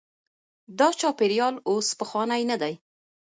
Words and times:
دا 0.79 0.87
چاپیریال 0.99 1.55
اوس 1.69 1.87
پخوانی 1.99 2.43
نه 2.51 2.57
دی. 2.61 2.73